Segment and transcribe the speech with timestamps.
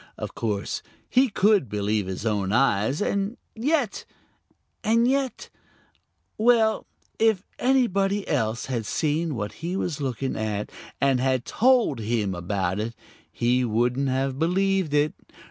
[0.17, 0.81] Of course
[1.11, 4.03] he could believe his own eyes, and yet
[4.83, 5.51] and yet
[6.39, 6.87] well,
[7.19, 12.79] if anybody else had seen what he was looking at and had told him about
[12.79, 12.95] it,
[13.31, 15.13] he wouldn't have believed it.